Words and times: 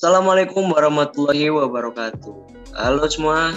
Assalamualaikum 0.00 0.72
warahmatullahi 0.72 1.52
wabarakatuh. 1.52 2.32
Halo 2.72 3.04
semua, 3.04 3.52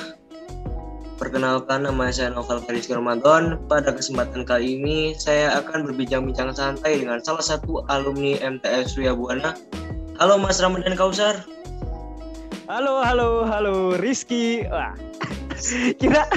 perkenalkan 1.16 1.88
nama 1.88 2.12
saya 2.12 2.35
Novel 2.35 2.60
Karis 2.68 2.92
Ramadan. 2.92 3.64
Pada 3.72 3.96
kesempatan 3.96 4.43
kali 4.43 4.75
ini 4.75 5.15
saya 5.15 5.55
akan 5.63 5.87
berbincang-bincang 5.87 6.51
santai 6.51 6.99
dengan 6.99 7.23
salah 7.23 7.39
satu 7.39 7.87
alumni 7.87 8.35
MTS 8.43 8.91
Surya 8.91 9.15
Buana. 9.15 9.55
Halo 10.19 10.35
Mas 10.35 10.59
Ramadan 10.59 10.99
Kausar. 10.99 11.47
Halo, 12.67 12.99
halo, 12.99 13.47
halo, 13.47 13.96
Rizky. 13.96 14.67
Wah, 14.67 14.99
kita 16.04 16.28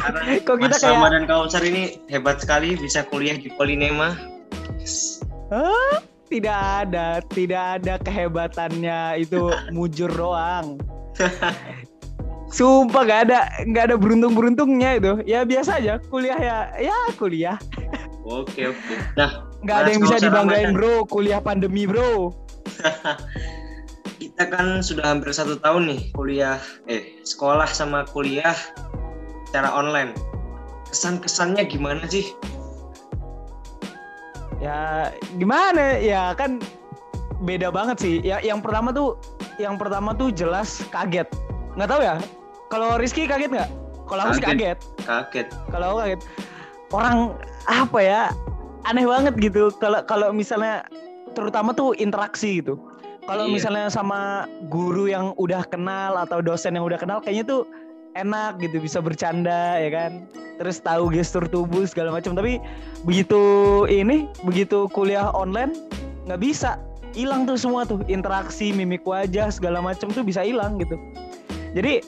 kok 0.47 0.63
kita 0.63 0.71
Mas 0.71 0.87
kayak 0.87 1.03
Ramadan 1.03 1.27
Kausar 1.27 1.67
ini 1.67 1.99
hebat 2.07 2.39
sekali 2.39 2.79
bisa 2.79 3.03
kuliah 3.11 3.35
di 3.35 3.51
Polinema. 3.59 4.15
Hah? 5.51 5.99
Tidak 6.27 6.59
ada, 6.87 7.23
tidak 7.33 7.63
ada 7.81 7.95
kehebatannya 8.03 9.23
itu 9.23 9.51
mujur 9.71 10.11
doang. 10.11 10.79
Sumpah 12.47 13.03
gak 13.03 13.21
ada, 13.31 13.51
nggak 13.67 13.91
ada 13.91 13.97
beruntung-beruntungnya 13.99 15.03
itu. 15.03 15.13
Ya 15.27 15.43
biasa 15.43 15.83
aja, 15.83 15.99
kuliah 16.11 16.39
ya, 16.39 16.59
ya 16.79 16.99
kuliah. 17.19 17.59
Oke 18.23 18.71
oke. 18.71 18.95
Nah, 19.19 19.47
Nggak 19.67 19.77
ada 19.83 19.89
yang 19.91 20.03
bisa 20.07 20.17
dibanggain 20.23 20.71
bro, 20.79 21.03
kuliah 21.11 21.43
pandemi 21.43 21.91
bro. 21.91 22.31
kita 24.23 24.47
kan 24.47 24.79
sudah 24.79 25.11
hampir 25.11 25.35
satu 25.35 25.59
tahun 25.59 25.91
nih 25.91 26.01
kuliah, 26.15 26.63
eh 26.87 27.19
sekolah 27.27 27.67
sama 27.67 28.07
kuliah 28.15 28.55
secara 29.51 29.75
online. 29.75 30.15
Kesan-kesannya 30.93 31.67
gimana 31.67 32.07
sih? 32.07 32.31
Ya 34.67 35.15
gimana 35.39 35.95
ya 35.97 36.35
kan 36.35 36.59
beda 37.39 37.71
banget 37.71 38.03
sih. 38.03 38.15
Ya 38.27 38.43
yang 38.43 38.59
pertama 38.59 38.91
tuh, 38.91 39.15
yang 39.63 39.79
pertama 39.79 40.11
tuh 40.11 40.35
jelas 40.35 40.83
kaget. 40.91 41.31
Nggak 41.79 41.89
tahu 41.89 42.01
ya. 42.03 42.17
Kalau 42.67 42.99
Rizky 42.99 43.31
kaget 43.31 43.55
nggak? 43.55 43.71
Kalau 44.07 44.21
aku 44.27 44.39
sih 44.39 44.43
Kaget. 44.43 44.79
kaget. 45.07 45.47
Kalau 45.71 45.87
aku 45.95 45.99
kaget 46.03 46.21
orang 46.95 47.17
apa 47.67 47.99
ya 47.99 48.23
aneh 48.87 49.03
banget 49.03 49.35
gitu 49.43 49.75
kalau 49.83 49.99
kalau 50.07 50.31
misalnya 50.31 50.87
terutama 51.35 51.75
tuh 51.75 51.91
interaksi 51.99 52.63
gitu 52.63 52.79
kalau 53.27 53.51
Iya. 53.51 53.53
misalnya 53.59 53.87
sama 53.91 54.47
guru 54.71 55.11
yang 55.11 55.35
udah 55.35 55.67
kenal 55.67 56.15
atau 56.15 56.39
dosen 56.39 56.79
yang 56.79 56.87
udah 56.87 56.95
kenal 56.95 57.19
kayaknya 57.19 57.43
tuh 57.43 57.67
enak 58.17 58.59
gitu 58.65 58.81
bisa 58.81 58.99
bercanda 59.05 59.77
ya 59.77 59.91
kan? 59.93 60.13
Terus 60.57 60.81
tahu 60.81 61.13
gestur 61.13 61.45
tubuh 61.45 61.85
segala 61.85 62.17
macam. 62.17 62.33
Tapi 62.33 62.57
begitu 63.05 63.41
ini 63.93 64.27
begitu 64.43 64.89
kuliah 64.91 65.29
online 65.37 65.77
nggak 66.25 66.41
bisa. 66.41 66.81
Hilang 67.17 67.49
tuh 67.49 67.57
semua 67.57 67.89
tuh 67.89 68.05
interaksi 68.09 68.73
mimik 68.77 69.05
wajah 69.05 69.49
segala 69.49 69.81
macam 69.81 70.13
tuh 70.13 70.25
bisa 70.25 70.45
hilang 70.45 70.77
gitu. 70.81 70.97
Jadi 71.77 72.05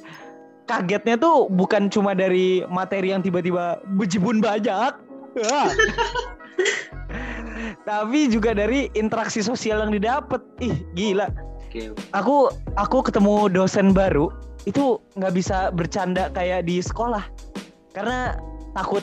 kagetnya 0.69 1.17
tuh 1.17 1.49
bukan 1.49 1.89
cuma 1.89 2.13
dari 2.13 2.65
materi 2.69 3.13
yang 3.13 3.25
tiba-tiba 3.25 3.81
bejibun 3.97 4.41
Wah. 4.45 5.71
tapi 7.89 8.29
juga 8.29 8.53
dari 8.53 8.93
interaksi 8.93 9.41
sosial 9.41 9.81
yang 9.85 9.93
didapat. 9.97 10.45
Ih 10.61 10.77
gila. 10.93 11.33
Aku 12.17 12.53
aku 12.77 13.05
ketemu 13.05 13.49
dosen 13.53 13.93
baru 13.93 14.33
itu 14.67 14.99
nggak 15.15 15.33
bisa 15.35 15.71
bercanda 15.71 16.33
kayak 16.33 16.67
di 16.67 16.83
sekolah. 16.83 17.23
Karena 17.93 18.39
takut 18.75 19.03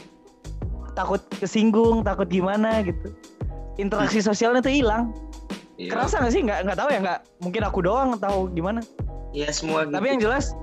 takut 0.96 1.22
kesinggung 1.38 2.02
takut 2.02 2.28
gimana 2.32 2.82
gitu. 2.82 3.12
Interaksi 3.76 4.24
sosialnya 4.24 4.64
tuh 4.64 4.72
hilang. 4.72 5.12
Iya. 5.76 5.92
kerasa 5.92 6.24
nggak 6.24 6.34
sih? 6.34 6.42
Nggak 6.48 6.60
nggak 6.72 6.78
tahu 6.80 6.90
ya 6.90 7.00
nggak. 7.04 7.20
Mungkin 7.44 7.62
aku 7.68 7.80
doang 7.84 8.10
tahu 8.16 8.48
gimana. 8.56 8.80
Iya 9.36 9.52
semua 9.52 9.84
gitu. 9.84 10.00
tapi 10.00 10.06
yang 10.16 10.20
jelas 10.24 10.56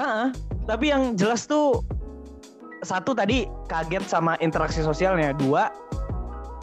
ah, 0.00 0.32
tapi 0.64 0.88
yang 0.88 1.12
jelas 1.12 1.44
tuh 1.44 1.84
satu 2.80 3.12
tadi 3.12 3.44
kaget 3.68 4.08
sama 4.08 4.40
interaksi 4.40 4.80
sosialnya. 4.80 5.36
Dua 5.36 5.68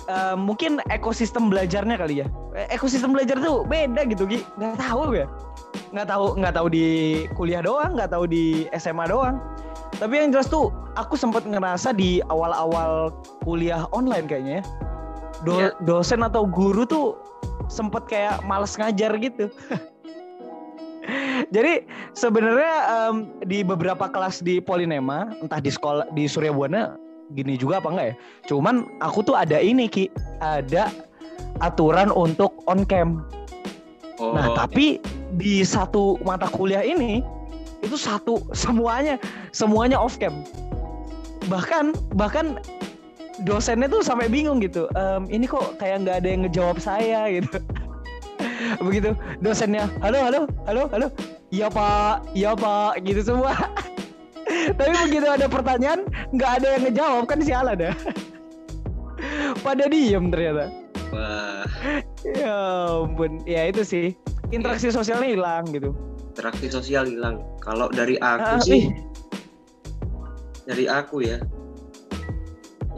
eh, 0.06 0.36
mungkin 0.36 0.80
ekosistem 0.90 1.50
belajarnya 1.50 1.96
kali 1.98 2.22
ya. 2.22 2.28
Eh, 2.54 2.68
ekosistem 2.72 3.14
belajar 3.14 3.38
tuh 3.40 3.66
beda 3.66 4.06
gitu 4.06 4.26
Gi. 4.26 4.42
Nggak 4.58 4.78
tahu 4.80 5.16
ya. 5.16 5.28
Nggak 5.94 6.08
tahu 6.10 6.26
nggak 6.40 6.54
tahu 6.56 6.68
di 6.72 6.86
kuliah 7.34 7.62
doang 7.62 7.96
nggak 7.96 8.12
tahu 8.12 8.26
di 8.28 8.66
SMA 8.76 9.08
doang. 9.08 9.40
Tapi 9.96 10.12
yang 10.20 10.30
jelas 10.36 10.52
tuh 10.52 10.74
aku 11.00 11.16
sempat 11.16 11.48
ngerasa 11.48 11.96
di 11.96 12.20
awal-awal 12.28 13.16
kuliah 13.48 13.88
online 13.96 14.28
kayaknya 14.28 14.60
ya 14.60 14.64
Do- 15.44 15.60
Iya. 15.60 15.72
dosen 15.84 16.24
atau 16.24 16.48
guru 16.48 16.84
tuh 16.84 17.16
sempet 17.68 18.08
kayak 18.08 18.44
males 18.44 18.76
ngajar 18.76 19.12
gitu. 19.20 19.48
Jadi 21.56 21.86
sebenarnya 22.18 22.74
em, 22.90 23.16
di 23.46 23.62
beberapa 23.62 24.10
kelas 24.10 24.42
di 24.42 24.58
Polinema, 24.58 25.30
entah 25.38 25.62
di 25.62 25.70
sekolah 25.70 26.10
di 26.16 26.26
Surya 26.26 26.50
Buana 26.50 26.98
gini 27.34 27.58
juga 27.58 27.82
apa 27.82 27.90
enggak 27.90 28.08
ya? 28.12 28.16
Cuman 28.52 28.86
aku 29.02 29.26
tuh 29.26 29.34
ada 29.34 29.58
ini 29.58 29.90
Ki, 29.90 30.12
ada 30.44 30.94
aturan 31.64 32.14
untuk 32.14 32.54
on 32.70 32.86
cam. 32.86 33.26
Oh, 34.22 34.32
Nah, 34.32 34.56
tapi 34.56 35.02
di 35.36 35.66
satu 35.66 36.16
mata 36.24 36.48
kuliah 36.48 36.86
ini 36.86 37.20
itu 37.84 37.98
satu 38.00 38.40
semuanya 38.56 39.18
semuanya 39.52 39.98
off 39.98 40.22
cam. 40.22 40.46
Bahkan 41.50 42.16
bahkan 42.18 42.60
dosennya 43.44 43.92
tuh 43.92 44.00
sampai 44.00 44.32
bingung 44.32 44.64
gitu. 44.64 44.88
"Em, 44.96 45.28
ini 45.28 45.44
kok 45.50 45.76
kayak 45.82 46.08
nggak 46.08 46.18
ada 46.24 46.28
yang 46.30 46.42
ngejawab 46.48 46.78
saya 46.80 47.28
gitu. 47.36 47.60
Begitu 48.82 49.14
dosennya, 49.44 49.86
halo 50.02 50.20
halo 50.26 50.42
halo 50.66 50.84
halo, 50.90 51.08
iya 51.54 51.68
pak, 51.70 52.26
iya 52.34 52.52
pak, 52.58 53.04
gitu 53.06 53.22
semua. 53.22 53.54
Tapi 54.80 54.94
begitu 55.06 55.28
ada 55.30 55.46
pertanyaan 55.46 56.08
nggak 56.34 56.52
ada 56.62 56.68
yang 56.78 56.84
ngejawab 56.90 57.24
kan 57.28 57.40
sialan 57.42 57.78
ya. 57.78 57.94
Pada 59.62 59.86
diem 59.86 60.30
ternyata. 60.30 60.70
wah, 61.14 61.64
Ya 62.26 62.56
ampun, 62.98 63.42
ya 63.46 63.70
itu 63.70 63.86
sih 63.86 64.08
interaksi 64.50 64.90
sosialnya 64.90 65.30
hilang 65.30 65.66
gitu. 65.70 65.94
interaksi 66.34 66.68
sosial 66.68 67.08
hilang. 67.08 67.40
Kalau 67.64 67.88
dari 67.88 68.20
aku 68.20 68.44
Ah, 68.44 68.60
sih, 68.60 68.92
ih, 68.92 68.98
dari 70.68 70.84
aku 70.86 71.24
ya, 71.24 71.40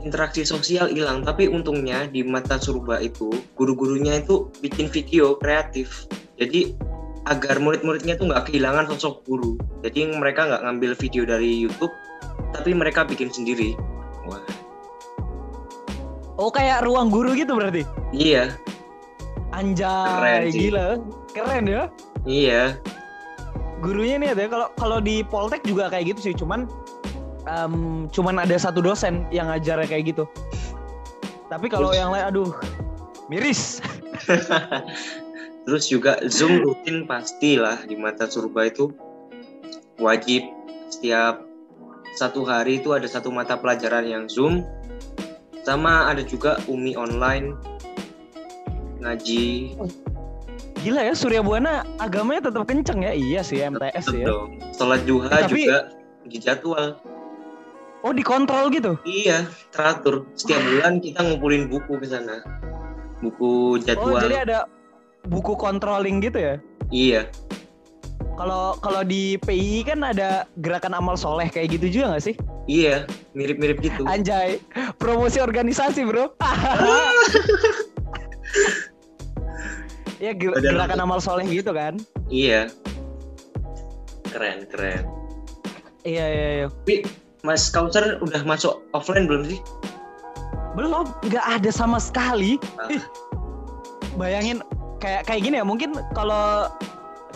interaksi 0.02 0.42
sosial 0.42 0.90
hilang. 0.90 1.22
Tapi 1.22 1.46
untungnya 1.46 2.10
di 2.10 2.26
mata 2.26 2.58
surba 2.58 2.98
itu, 2.98 3.30
guru-gurunya 3.54 4.24
itu 4.24 4.50
bikin 4.60 4.90
video 4.90 5.38
kreatif. 5.38 6.10
Jadi 6.42 6.74
agar 7.28 7.60
murid-muridnya 7.60 8.16
tuh 8.16 8.32
nggak 8.32 8.50
kehilangan 8.50 8.88
sosok 8.96 9.22
guru. 9.28 9.54
Jadi 9.86 10.08
mereka 10.18 10.48
nggak 10.48 10.64
ngambil 10.64 10.92
video 10.98 11.24
dari 11.28 11.62
YouTube, 11.62 11.92
tapi 12.58 12.74
mereka 12.74 13.06
bikin 13.06 13.30
sendiri. 13.30 13.78
Wah, 14.26 14.42
Oh 16.38 16.54
kayak 16.54 16.86
ruang 16.86 17.10
guru 17.10 17.34
gitu 17.34 17.58
berarti? 17.58 17.82
iya, 18.12 18.54
Keren 19.50 19.74
Anjay, 19.74 20.54
sih. 20.54 20.70
gila, 20.70 21.02
keren 21.34 21.66
ya. 21.66 21.84
iya. 22.26 22.78
Gurunya 23.82 24.22
nih 24.22 24.38
ada 24.38 24.46
kalau 24.46 24.68
kalau 24.78 24.98
di 25.00 25.26
Poltek 25.26 25.66
juga 25.66 25.90
kayak 25.90 26.14
gitu 26.14 26.30
sih, 26.30 26.34
cuman 26.38 26.70
em, 27.46 28.06
cuman 28.12 28.38
ada 28.38 28.54
satu 28.54 28.82
dosen 28.82 29.26
yang 29.30 29.50
ngajarnya 29.50 29.88
kayak 29.88 30.14
gitu. 30.14 30.30
Tapi 31.48 31.72
kalau 31.72 31.90
yang 31.96 32.12
lain, 32.12 32.28
aduh, 32.28 32.52
miris. 33.32 33.80
Terus 35.66 35.84
juga 35.90 36.20
Zoom 36.28 36.62
rutin 36.62 37.08
pastilah 37.08 37.82
di 37.88 37.96
mata 37.98 38.28
surba 38.30 38.68
itu 38.70 38.92
wajib 39.98 40.44
setiap 40.88 41.47
satu 42.18 42.42
hari 42.42 42.82
itu 42.82 42.98
ada 42.98 43.06
satu 43.06 43.30
mata 43.30 43.54
pelajaran 43.54 44.02
yang 44.04 44.24
Zoom 44.26 44.66
sama 45.62 46.10
ada 46.10 46.26
juga 46.26 46.58
UMI 46.66 46.98
online 46.98 47.54
ngaji 48.98 49.78
Gila 50.78 51.02
ya, 51.04 51.14
Surya 51.14 51.42
Buana 51.42 51.82
agamanya 51.98 52.48
tetap 52.48 52.70
kenceng 52.70 53.02
ya. 53.02 53.10
Iya 53.10 53.42
sih, 53.42 53.60
MTS 53.60 54.08
tetep 54.08 54.22
ya. 54.22 54.26
dong. 54.30 54.62
Sholat 54.72 55.02
duha 55.10 55.26
Eh, 55.28 55.42
tapi- 55.44 55.66
juga 55.66 55.80
dijadwal. 56.24 56.86
Oh 58.06 58.14
dikontrol 58.14 58.70
gitu. 58.70 58.94
Iya, 59.04 59.50
teratur. 59.74 60.30
Setiap 60.38 60.62
bulan 60.62 61.02
kita 61.02 61.26
ngumpulin 61.26 61.66
buku 61.66 61.98
ke 61.98 62.06
sana. 62.06 62.46
Buku 63.20 63.74
Oh 63.74 63.82
jadwal. 63.82 64.22
jadi 64.22 64.46
ada 64.46 64.60
buku 65.26 65.58
controlling 65.58 66.22
gitu 66.22 66.38
ya? 66.38 66.56
Iya, 66.88 67.22
Kalau 68.38 68.78
kalau 68.86 69.02
di 69.02 69.42
PI 69.42 69.82
kan 69.90 70.06
ada 70.06 70.46
gerakan 70.62 70.94
amal 70.94 71.18
soleh 71.18 71.50
kayak 71.50 71.74
gitu 71.82 71.90
juga 71.90 72.14
nggak 72.16 72.26
sih? 72.32 72.36
iya, 72.68 73.08
mirip-mirip 73.32 73.80
gitu. 73.80 74.04
Anjay, 74.06 74.60
promosi 75.00 75.40
organisasi 75.40 76.04
bro. 76.04 76.36
ya 80.24 80.36
ger- 80.36 80.60
gerakan 80.60 81.00
amal 81.02 81.18
soleh 81.24 81.48
gitu 81.48 81.72
kan? 81.74 81.98
Iya. 82.28 82.70
Keren, 84.28 84.68
keren. 84.70 85.08
Iya 86.04 86.26
iya 86.28 86.48
iya. 86.62 86.68
Tapi 86.70 87.08
Mas 87.42 87.72
Kausar 87.72 88.20
udah 88.20 88.44
masuk 88.44 88.84
offline 88.92 89.26
belum 89.26 89.48
sih? 89.48 89.60
Belum, 90.76 91.08
nggak 91.26 91.46
ada 91.58 91.72
sama 91.72 91.98
sekali. 91.98 92.60
Ah. 92.78 93.02
Bayangin 94.20 94.60
kayak 95.00 95.26
kayak 95.26 95.42
gini 95.42 95.56
ya 95.58 95.66
mungkin 95.66 95.96
kalau 96.14 96.68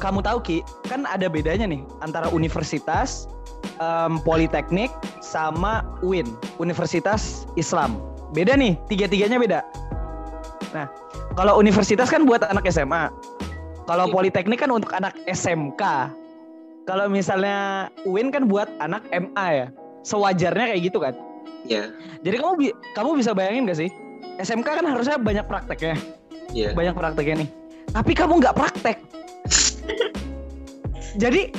kamu 0.02 0.26
tahu 0.26 0.42
Ki, 0.42 0.58
kan 0.90 1.06
ada 1.06 1.30
bedanya 1.30 1.70
nih 1.70 1.86
antara 2.02 2.26
universitas, 2.34 3.30
um, 3.78 4.18
politeknik, 4.26 4.90
sama 5.22 5.86
UIN, 6.02 6.26
Universitas 6.58 7.46
Islam. 7.54 8.02
Beda 8.34 8.58
nih, 8.58 8.82
tiga-tiganya 8.90 9.38
beda. 9.38 9.60
Nah, 10.74 10.90
kalau 11.38 11.62
universitas 11.62 12.10
kan 12.10 12.26
buat 12.26 12.42
anak 12.42 12.66
SMA. 12.68 13.14
Kalau 13.86 14.10
Iya. 14.10 14.14
politeknik 14.14 14.60
kan 14.62 14.72
untuk 14.74 14.90
anak 14.96 15.14
SMK. 15.28 16.10
Kalau 16.90 17.06
misalnya 17.06 17.88
UIN 18.08 18.34
kan 18.34 18.50
buat 18.50 18.72
anak 18.82 19.06
MA 19.14 19.48
ya. 19.54 19.68
Sewajarnya 20.02 20.74
kayak 20.74 20.82
gitu 20.82 20.98
kan. 20.98 21.14
Ya, 21.62 21.94
Jadi 22.26 22.42
kamu 22.42 22.54
bi- 22.58 22.78
kamu 22.98 23.22
bisa 23.22 23.38
bayangin 23.38 23.70
gak 23.70 23.78
sih? 23.78 23.90
SMK 24.42 24.82
kan 24.82 24.86
harusnya 24.88 25.22
banyak 25.22 25.46
praktek 25.46 25.80
ya. 25.84 25.96
ya. 26.52 26.70
banyak 26.74 26.98
prakteknya 26.98 27.46
nih. 27.46 27.50
Tapi 27.92 28.12
kamu 28.16 28.42
nggak 28.42 28.56
praktek. 28.58 28.98
Jadi 31.20 31.52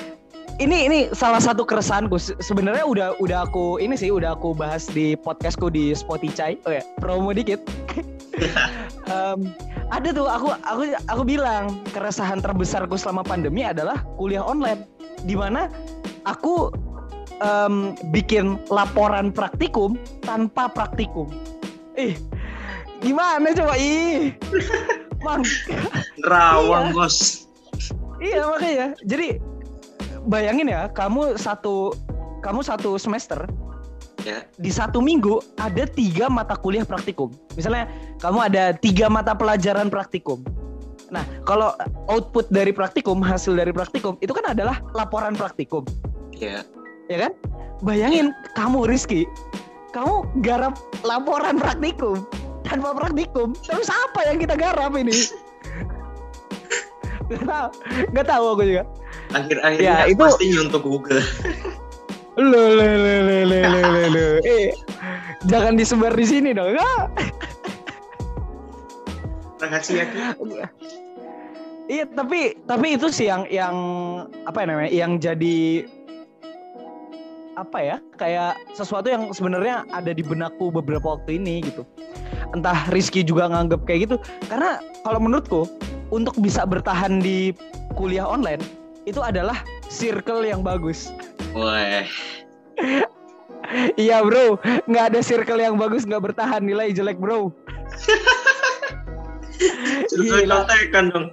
ini 0.60 0.86
ini 0.88 0.98
salah 1.12 1.40
satu 1.40 1.66
keresahanku. 1.66 2.16
Se- 2.16 2.38
Sebenarnya 2.40 2.84
udah 2.84 3.08
udah 3.18 3.44
aku 3.44 3.76
ini 3.78 3.96
sih 3.96 4.12
udah 4.12 4.36
aku 4.36 4.52
bahas 4.56 4.88
di 4.88 5.16
podcastku 5.18 5.68
di 5.68 5.92
Spotify. 5.92 6.56
Oh 6.64 6.72
ya, 6.72 6.82
promo 7.00 7.32
dikit. 7.32 7.60
Em, 9.12 9.52
ada 9.92 10.08
tuh 10.08 10.24
aku 10.24 10.56
aku 10.64 10.96
aku 11.04 11.22
bilang 11.26 11.84
keresahan 11.92 12.40
terbesarku 12.40 12.96
selama 12.96 13.20
pandemi 13.20 13.60
adalah 13.60 14.00
kuliah 14.16 14.40
online 14.40 14.88
di 15.28 15.36
mana 15.36 15.68
aku 16.24 16.72
em, 17.44 17.92
bikin 18.08 18.56
laporan 18.72 19.28
praktikum 19.28 20.00
tanpa 20.24 20.72
praktikum. 20.72 21.28
Ih, 21.98 22.16
gimana 23.04 23.52
coba 23.52 23.76
ih? 23.76 24.32
Mang, 25.26 25.44
Rawang, 26.24 26.96
Bos. 26.96 27.46
Iya 28.22 28.42
makanya. 28.46 28.86
Jadi 29.02 29.42
bayangin 30.30 30.70
ya, 30.70 30.86
kamu 30.94 31.34
satu 31.34 31.90
kamu 32.40 32.62
satu 32.62 32.94
semester 32.98 33.46
Ya. 34.22 34.46
di 34.54 34.70
satu 34.70 35.02
minggu 35.02 35.42
ada 35.58 35.82
tiga 35.82 36.30
mata 36.30 36.54
kuliah 36.54 36.86
praktikum. 36.86 37.34
Misalnya 37.58 37.90
kamu 38.22 38.38
ada 38.46 38.70
tiga 38.78 39.10
mata 39.10 39.34
pelajaran 39.34 39.90
praktikum. 39.90 40.46
Nah, 41.10 41.26
kalau 41.42 41.74
output 42.06 42.46
dari 42.48 42.70
praktikum, 42.70 43.18
hasil 43.18 43.58
dari 43.58 43.74
praktikum 43.74 44.14
itu 44.22 44.30
kan 44.30 44.54
adalah 44.54 44.78
laporan 44.94 45.34
praktikum, 45.34 45.82
Ya. 46.38 46.62
ya 47.10 47.28
kan? 47.28 47.32
Bayangin 47.82 48.30
kamu 48.54 48.86
Rizky, 48.86 49.26
kamu 49.90 50.24
garap 50.40 50.78
laporan 51.02 51.58
praktikum 51.58 52.22
tanpa 52.62 52.94
praktikum, 52.94 53.58
terus 53.66 53.90
apa 53.90 54.24
yang 54.30 54.38
kita 54.38 54.54
garap 54.54 54.94
ini? 54.94 55.12
Gak 57.32 57.44
tahu, 57.48 57.68
gak 58.12 58.26
tahu 58.28 58.44
aku 58.52 58.62
juga. 58.68 58.82
Akhir-akhirnya 59.32 59.88
Ya, 59.88 59.96
itu- 60.04 60.20
pasti 60.20 60.46
Google. 60.80 61.24
Lo 62.32 62.48
lo 62.48 62.80
lo 62.80 63.14
lo 63.28 63.38
lo 63.44 63.60
lo 63.68 64.02
lo. 64.08 64.26
Eh, 64.40 64.72
jangan 65.44 65.76
disebar 65.76 66.16
di 66.16 66.24
sini 66.24 66.56
dong. 66.56 66.80
Ah. 66.80 67.12
Rahasia 69.60 70.08
kita. 70.08 70.32
Iya, 71.92 72.08
tapi 72.08 72.56
tapi 72.64 72.96
itu 72.96 73.12
sih 73.12 73.28
yang 73.28 73.44
yang 73.52 73.76
apa 74.48 74.64
ya 74.64 74.66
namanya? 74.72 74.90
Yang 74.90 75.12
jadi 75.28 75.58
apa 77.60 77.78
ya? 77.84 77.96
Kayak 78.16 78.64
sesuatu 78.72 79.12
yang 79.12 79.28
sebenarnya 79.36 79.84
ada 79.92 80.16
di 80.16 80.24
benakku 80.24 80.72
beberapa 80.72 81.20
waktu 81.20 81.36
ini 81.36 81.68
gitu. 81.68 81.84
Entah 82.56 82.88
Rizky 82.88 83.20
juga 83.20 83.44
nganggap 83.52 83.84
kayak 83.84 84.08
gitu. 84.08 84.16
Karena 84.48 84.80
kalau 85.04 85.20
menurutku 85.20 85.68
untuk 86.12 86.36
bisa 86.38 86.68
bertahan 86.68 87.24
di 87.24 87.56
kuliah 87.96 88.28
online 88.28 88.60
itu 89.08 89.18
adalah 89.18 89.64
circle 89.88 90.44
yang 90.44 90.60
bagus. 90.60 91.08
Wah, 91.56 92.04
Iya 93.96 94.20
bro, 94.20 94.60
nggak 94.84 95.16
ada 95.16 95.20
circle 95.24 95.56
yang 95.56 95.80
bagus 95.80 96.04
nggak 96.04 96.20
bertahan 96.20 96.60
nilai 96.60 96.92
jelek 96.92 97.16
bro. 97.16 97.48
Gila. 100.12 100.68
contekan 100.68 101.08
dong. 101.08 101.26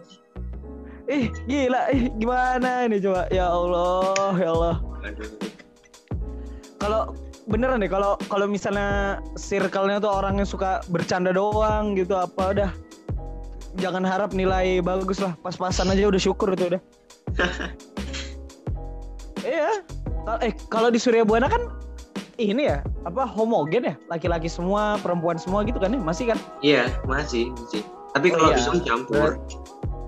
Ih 1.10 1.34
gila, 1.50 1.90
ih 1.90 2.06
gimana 2.22 2.86
ini 2.86 3.02
coba? 3.02 3.26
Ya 3.34 3.50
Allah, 3.50 4.34
ya 4.38 4.50
Allah. 4.54 4.76
Kalau 6.78 7.18
beneran 7.50 7.82
deh, 7.82 7.90
kalau 7.90 8.14
kalau 8.30 8.46
misalnya 8.46 9.18
circle-nya 9.34 9.98
tuh 9.98 10.14
orang 10.14 10.38
yang 10.38 10.46
suka 10.46 10.86
bercanda 10.94 11.34
doang 11.34 11.98
gitu 11.98 12.14
apa 12.14 12.54
udah 12.54 12.70
jangan 13.78 14.02
harap 14.02 14.34
nilai 14.34 14.82
bagus 14.82 15.22
lah. 15.22 15.38
Pas-pasan 15.40 15.92
aja 15.92 16.10
udah 16.10 16.18
syukur 16.18 16.54
itu 16.54 16.74
udah. 16.74 16.82
Iya. 19.40 19.82
Eh 20.44 20.54
kalau 20.70 20.92
di 20.92 21.00
Surya 21.02 21.24
Buana 21.26 21.48
kan 21.50 21.74
ini 22.38 22.70
ya 22.70 22.84
apa 23.04 23.24
homogen 23.26 23.88
ya? 23.88 23.96
Laki-laki 24.12 24.52
semua 24.52 25.00
perempuan 25.02 25.40
semua 25.40 25.64
gitu 25.64 25.80
kan 25.80 25.96
ya? 25.96 26.00
Masih 26.00 26.26
kan? 26.30 26.38
Iya, 26.62 26.84
masih, 27.08 27.50
masih. 27.56 27.82
Tapi 28.14 28.30
Oh, 28.30 28.38
kalau 28.38 28.52
iya. 28.52 28.60
Zoom 28.62 28.80
campur, 28.84 29.40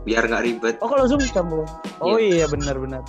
biar 0.03 0.27
nggak 0.27 0.43
ribet. 0.43 0.75
oh 0.83 0.89
kalau 0.89 1.05
zoom 1.07 1.21
campur. 1.31 1.63
Oh 2.03 2.17
iya 2.17 2.45
benar-benar 2.49 3.01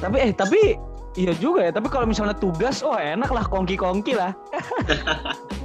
tapi 0.00 0.16
eh 0.16 0.32
tapi 0.32 0.80
iya 1.12 1.36
juga 1.36 1.68
ya. 1.68 1.72
Tapi 1.76 1.88
kalau 1.92 2.08
misalnya 2.08 2.32
tugas 2.32 2.80
oh 2.80 2.96
enak 2.96 3.28
lah 3.28 3.44
kongki-kongki 3.44 4.16
lah 4.16 4.32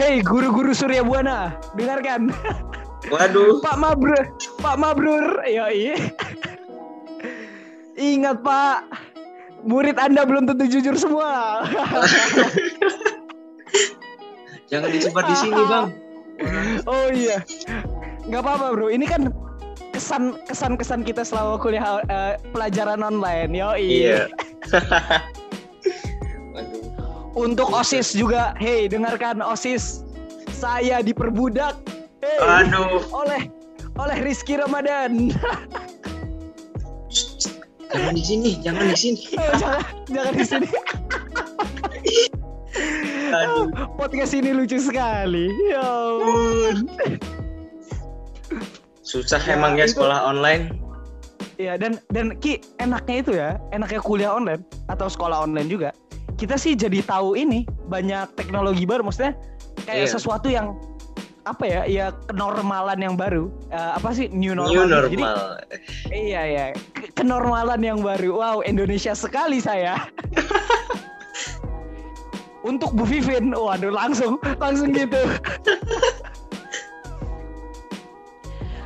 Hei 0.00 0.24
guru-guru 0.24 0.72
Surya 0.72 1.04
Buana 1.04 1.60
dengarkan. 1.76 2.32
Waduh, 3.12 3.60
Pak 3.60 3.76
Mabrur 3.76 4.32
Pak 4.56 4.76
Mabrur 4.80 5.44
ya 5.44 5.68
iya 5.68 5.96
ingat 8.00 8.40
Pak. 8.40 8.88
Murid 9.60 10.00
Anda 10.00 10.24
belum 10.24 10.48
tentu 10.48 10.64
jujur 10.72 10.96
semua. 10.96 11.60
Jangan 14.72 14.88
disebar 14.88 15.28
di 15.28 15.36
sini, 15.36 15.60
Bang. 15.68 15.92
oh 16.88 17.12
iya. 17.12 17.44
Nggak 18.24 18.40
apa-apa 18.40 18.66
bro. 18.72 18.88
Ini 18.88 19.04
kan 19.04 19.28
kesan 19.92 20.40
kesan 20.48 20.80
kesan 20.80 21.04
kita 21.04 21.28
selama 21.28 21.60
kuliah 21.60 22.00
eh, 22.08 22.40
pelajaran 22.56 23.04
online 23.04 23.52
yo 23.52 23.76
Iya. 23.76 24.32
Untuk 27.40 27.72
osis 27.72 28.12
juga 28.12 28.52
hey 28.60 28.84
dengarkan 28.84 29.40
osis 29.40 30.04
saya 30.52 31.00
diperbudak 31.00 31.72
hey, 32.20 32.36
Aduh. 32.68 33.00
oleh 33.16 33.48
oleh 33.96 34.16
Rizky 34.20 34.60
Ramadan 34.60 35.32
Jangan 37.90 38.14
di 38.14 38.22
sini, 38.22 38.54
jangan 38.62 38.86
di 38.86 38.94
sini. 38.94 39.22
Oh, 39.34 39.50
jangan 39.62 39.82
jangan 40.12 40.32
di 40.36 40.44
sini 40.44 40.68
Aduh. 43.32 43.66
podcast 43.98 44.36
ini 44.36 44.52
lucu 44.52 44.76
sekali 44.76 45.48
ya 45.72 45.80
ampun. 45.80 46.76
Susah 49.00 49.40
Ya, 49.42 49.56
emang 49.56 49.80
ya 49.80 49.88
itu- 49.88 49.96
sekolah 49.96 50.28
online. 50.28 50.76
Iya 51.56 51.76
dan 51.76 52.00
dan 52.12 52.36
Ki 52.36 52.60
enaknya 52.76 53.16
itu 53.20 53.32
ya 53.32 53.48
enaknya 53.72 54.00
kuliah 54.00 54.32
online 54.32 54.60
atau 54.92 55.08
sekolah 55.08 55.44
online 55.44 55.68
juga 55.68 55.90
kita 56.40 56.56
sih 56.56 56.72
jadi 56.72 57.04
tahu 57.04 57.36
ini 57.36 57.68
banyak 57.86 58.32
teknologi 58.32 58.88
baru. 58.88 59.04
Maksudnya 59.04 59.36
kayak 59.84 60.08
Iya. 60.08 60.12
sesuatu 60.16 60.48
yang 60.48 60.72
apa 61.40 61.64
ya 61.64 61.82
ya 61.84 62.06
kenormalan 62.26 62.96
yang 62.96 63.16
baru. 63.16 63.48
Eh, 63.68 63.90
apa 63.96 64.12
sih? 64.12 64.28
New 64.28 64.52
normal. 64.52 64.72
New 64.72 64.84
gitu. 64.88 65.08
jadi 65.12 65.24
normal. 65.24 65.48
iya 66.10 66.42
ya 66.44 66.64
ke- 66.92 67.12
kenormalan 67.12 67.80
yang 67.80 68.00
baru. 68.00 68.32
Wow 68.34 68.56
Indonesia 68.62 69.12
sekali 69.12 69.60
saya. 69.60 70.00
Untuk 72.60 72.92
Bu 72.92 73.04
Vivin. 73.04 73.52
Waduh 73.52 73.88
langsung 73.88 74.36
langsung 74.56 74.92
gitu. 74.92 75.16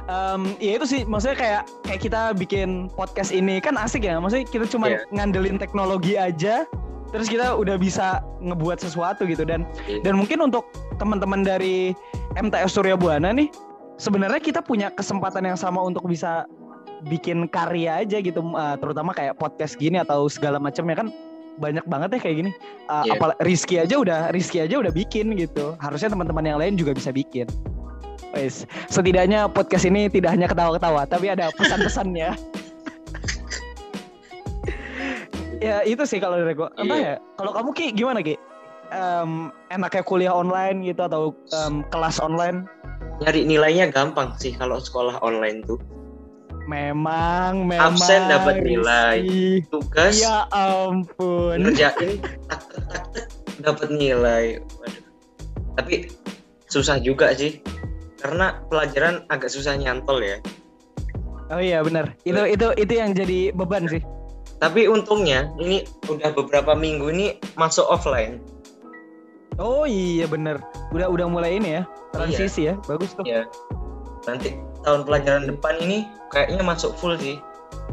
Em, 0.04 0.52
ya 0.60 0.76
itu 0.76 0.86
sih. 0.86 1.02
Maksudnya 1.02 1.34
kayak 1.34 1.62
kayak 1.82 2.00
kita 2.00 2.20
bikin 2.36 2.92
podcast 2.92 3.32
ini. 3.32 3.56
Kan 3.58 3.74
asik 3.74 4.04
ya. 4.04 4.20
Maksudnya 4.20 4.44
kita 4.44 4.66
cuma 4.68 4.92
Iya. 4.92 5.00
ngandelin 5.10 5.56
teknologi 5.56 6.14
aja 6.14 6.68
terus 7.14 7.30
kita 7.30 7.54
udah 7.54 7.78
bisa 7.78 8.18
ngebuat 8.42 8.82
sesuatu 8.82 9.22
gitu. 9.24 9.46
Dan 9.46 9.62
dan 10.02 10.18
mungkin 10.18 10.42
untuk 10.42 10.66
teman-teman 10.98 11.46
dari 11.46 11.94
MTS 12.34 12.74
Surya 12.74 12.98
Buana 12.98 13.30
nih 13.30 13.46
sebenarnya 14.02 14.42
kita 14.42 14.58
punya 14.58 14.90
kesempatan 14.90 15.46
yang 15.46 15.54
sama 15.54 15.78
untuk 15.78 16.02
bisa 16.10 16.42
bikin 17.06 17.46
karya 17.46 18.02
aja 18.02 18.18
gitu. 18.18 18.42
Eh, 18.42 18.76
terutama 18.82 19.14
kayak 19.14 19.38
podcast 19.38 19.78
gini 19.78 20.02
atau 20.02 20.26
segala 20.26 20.58
macamnya 20.58 21.06
kan 21.06 21.08
banyak 21.62 21.86
banget 21.86 22.18
ya 22.18 22.20
kayak 22.26 22.36
gini. 22.42 22.50
Eh, 22.90 23.02
Iya. 23.06 23.12
apalagi 23.14 23.38
Rizky 23.46 23.76
aja 23.78 23.94
udah 23.94 24.20
Rizky 24.34 24.58
aja 24.58 24.74
udah 24.82 24.90
bikin 24.90 25.38
gitu. 25.38 25.78
Harusnya 25.78 26.10
teman-teman 26.10 26.42
yang 26.42 26.58
lain 26.58 26.74
juga 26.74 26.90
bisa 26.90 27.14
bikin. 27.14 27.46
Wes, 28.34 28.66
setidaknya 28.90 29.46
podcast 29.46 29.86
ini 29.86 30.10
tidak 30.10 30.34
hanya 30.34 30.50
ketawa-ketawa 30.50 31.06
tapi 31.06 31.30
ada 31.30 31.54
pesan-pesannya 31.54 32.34
ya 35.64 35.76
itu 35.82 36.04
sih 36.04 36.20
kalau 36.20 36.36
dari 36.36 36.52
gue 36.52 36.68
entah 36.76 36.92
Iya. 36.94 37.08
ya 37.10 37.16
kalau 37.34 37.50
kamu 37.50 37.70
ki 37.72 37.86
gimana 37.94 38.20
ki 38.20 38.36
Em, 38.92 39.48
enaknya 39.72 40.04
kuliah 40.04 40.30
online 40.30 40.84
gitu 40.84 41.02
atau 41.02 41.32
em, 41.50 41.80
kelas 41.88 42.20
online 42.20 42.68
Nyari 43.16 43.42
nilainya 43.42 43.88
gampang 43.88 44.36
sih 44.36 44.52
kalau 44.52 44.76
sekolah 44.76 45.18
online 45.18 45.62
tuh. 45.62 45.78
Memang, 46.66 47.64
memang. 47.64 47.94
Absen 47.94 48.26
dapat 48.26 48.60
nilai. 48.60 49.22
Tugas 49.68 50.18
Ya 50.18 50.50
ampun. 50.50 51.62
ngerjain 51.62 52.18
dapat 53.64 53.88
nilai. 53.88 54.58
Waduh. 54.58 55.02
Tapi 55.78 55.94
susah 56.66 56.98
juga 56.98 57.30
sih. 57.32 57.62
Karena 58.18 58.58
pelajaran 58.66 59.22
agak 59.28 59.48
susah 59.48 59.78
nyantol 59.78 60.18
ya. 60.18 60.36
Oh 61.48 61.60
iya 61.60 61.86
benar. 61.86 62.16
Itu 62.24 62.42
itu 62.44 62.66
itu 62.74 62.92
yang 62.92 63.14
jadi 63.14 63.54
beban 63.54 63.86
sih. 63.86 64.02
Tapi 64.64 64.88
untungnya 64.88 65.52
ini 65.60 65.84
udah 66.08 66.32
beberapa 66.32 66.72
minggu 66.72 67.12
ini 67.12 67.36
masuk 67.60 67.84
offline. 67.84 68.40
Oh 69.60 69.84
iya 69.84 70.24
benar. 70.24 70.64
Udah 70.88 71.12
udah 71.12 71.28
mulai 71.28 71.60
ini 71.60 71.76
ya. 71.76 71.82
Transisi 72.16 72.72
ya. 72.72 72.74
Bagus 72.88 73.12
tuh. 73.12 73.28
Ya. 73.28 73.44
Nanti 74.24 74.56
tahun 74.80 75.04
pelajaran 75.04 75.52
depan 75.52 75.76
ini 75.84 76.08
kayaknya 76.32 76.64
masuk 76.64 76.96
full 76.96 77.12
sih. 77.20 77.36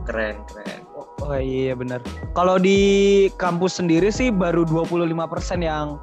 Keren, 0.07 0.47
keren. 0.47 0.79
Oh 1.19 1.35
iya 1.35 1.75
benar. 1.75 1.99
Kalau 2.39 2.55
di 2.55 3.27
kampus 3.35 3.83
sendiri 3.83 4.07
sih 4.07 4.31
baru 4.31 4.63
25% 4.63 5.11
yang 5.59 5.99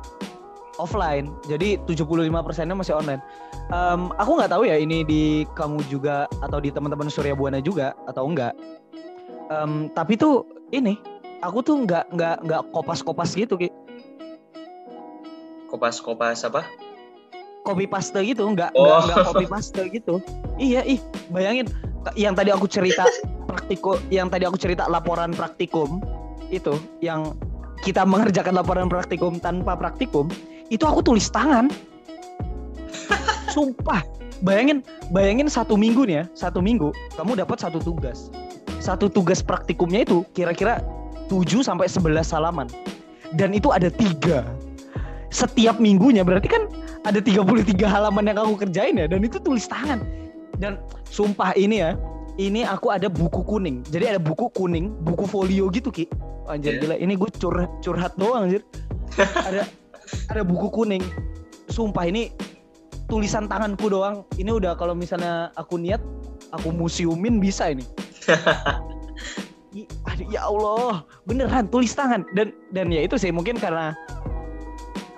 offline. 0.76 1.32
Jadi 1.48 1.80
75%-nya 1.88 2.76
masih 2.76 2.92
online. 2.92 3.24
Em, 3.72 4.12
aku 4.20 4.36
nggak 4.36 4.52
tahu 4.52 4.68
ya 4.68 4.76
ini 4.76 5.00
di 5.00 5.48
kamu 5.56 5.80
juga 5.88 6.28
atau 6.44 6.60
di 6.60 6.68
teman-teman 6.68 7.08
Surya 7.08 7.32
Buana 7.32 7.58
juga 7.58 7.96
atau 8.04 8.28
enggak. 8.28 8.52
Em, 9.48 9.88
tapi 9.96 10.14
tuh 10.20 10.44
ini 10.70 11.00
aku 11.40 11.64
tuh 11.64 11.84
nggak 11.88 12.12
nggak 12.12 12.36
nggak 12.44 12.62
kopas-kopas 12.72 13.32
gitu 13.32 13.56
Ki. 13.56 13.68
Kopas-kopas 15.68 16.44
apa? 16.44 16.64
Copy 17.64 17.84
paste 17.84 18.16
gitu, 18.24 18.48
nggak 18.48 18.72
Oh. 18.72 18.84
nggak 18.84 19.00
nggak 19.08 19.26
copy 19.32 19.46
paste 19.48 19.82
gitu. 19.92 20.20
Iya, 20.56 20.80
ih, 20.88 21.00
bayangin 21.28 21.68
yang 22.16 22.32
tadi 22.32 22.48
aku 22.48 22.64
cerita 22.64 23.04
praktiko 23.50 24.00
yang 24.08 24.32
tadi 24.32 24.48
aku 24.48 24.56
cerita 24.56 24.88
laporan 24.88 25.32
praktikum 25.36 26.00
itu 26.48 26.76
yang 27.04 27.36
kita 27.84 28.04
mengerjakan 28.04 28.56
laporan 28.56 28.88
praktikum 28.88 29.36
tanpa 29.36 29.76
praktikum 29.76 30.32
itu 30.72 30.84
aku 30.84 31.04
tulis 31.04 31.28
tangan 31.28 31.68
sumpah 33.54 34.00
bayangin 34.40 34.80
bayangin 35.12 35.48
satu 35.52 35.76
minggu 35.76 36.08
nih 36.08 36.16
ya 36.22 36.24
satu 36.32 36.64
minggu 36.64 36.92
kamu 37.16 37.36
dapat 37.36 37.60
satu 37.60 37.76
tugas 37.82 38.32
satu 38.88 39.12
tugas 39.12 39.44
praktikumnya 39.44 40.08
itu 40.08 40.24
kira-kira 40.32 40.80
7 41.28 41.60
sampai 41.60 41.84
11 41.84 42.24
halaman 42.32 42.64
dan 43.36 43.52
itu 43.52 43.68
ada 43.68 43.92
tiga. 43.92 44.48
Setiap 45.28 45.76
minggunya 45.76 46.24
berarti 46.24 46.48
kan 46.48 46.72
ada 47.04 47.20
33 47.20 47.76
halaman 47.84 48.32
yang 48.32 48.40
aku 48.40 48.64
kerjain 48.64 48.96
ya 48.96 49.04
dan 49.04 49.20
itu 49.20 49.36
tulis 49.36 49.68
tangan. 49.68 50.00
Dan 50.56 50.80
sumpah 51.12 51.52
ini 51.52 51.84
ya 51.84 52.00
ini 52.40 52.64
aku 52.64 52.88
ada 52.88 53.12
buku 53.12 53.44
kuning. 53.44 53.84
Jadi 53.92 54.16
ada 54.16 54.20
buku 54.22 54.48
kuning 54.56 54.96
buku 55.04 55.28
folio 55.28 55.68
gitu 55.68 55.92
ki. 55.92 56.08
Anjir 56.48 56.80
Iya. 56.80 56.80
gila. 56.80 56.96
Ini 56.96 57.12
gue 57.12 57.30
curhat 57.36 57.70
curhat 57.84 58.16
doang 58.16 58.48
anjir. 58.48 58.64
Ada 59.48 59.68
ada 60.32 60.42
buku 60.46 60.72
kuning. 60.72 61.04
Sumpah 61.68 62.08
ini 62.08 62.32
tulisan 63.10 63.44
tanganku 63.50 63.92
doang. 63.92 64.24
Ini 64.40 64.48
udah 64.48 64.72
kalau 64.80 64.96
misalnya 64.96 65.52
aku 65.60 65.76
niat 65.76 66.00
aku 66.50 66.68
museumin 66.70 67.38
bisa 67.38 67.70
ini 67.70 67.84
ya 70.28 70.42
Allah 70.42 71.04
beneran 71.24 71.68
tulis 71.68 71.92
tangan 71.92 72.24
dan 72.32 72.50
dan 72.72 72.88
ya 72.88 73.04
itu 73.04 73.14
sih 73.14 73.28
mungkin 73.28 73.56
karena 73.56 73.92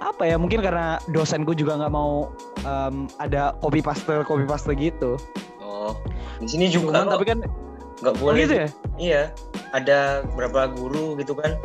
apa 0.00 0.24
ya 0.24 0.36
mungkin 0.36 0.60
karena 0.60 0.96
dosenku 1.12 1.52
juga 1.52 1.76
nggak 1.76 1.92
mau 1.92 2.32
em, 2.62 3.06
ada 3.18 3.54
copy 3.60 3.80
paste 3.80 4.04
copy 4.24 4.44
paste 4.44 4.72
gitu 4.74 5.16
Oh, 5.60 5.96
di 6.36 6.44
sini 6.44 6.66
juga 6.68 7.00
Cuman 7.00 7.08
tapi 7.08 7.24
kan 7.24 7.38
nggak 8.00 8.14
oh 8.16 8.20
boleh. 8.20 8.38
gitu 8.44 8.54
ya 8.58 8.68
Iya, 9.00 9.22
ada 9.72 10.20
beberapa 10.28 10.68
guru 10.68 11.16
gitu 11.16 11.32
kan. 11.32 11.56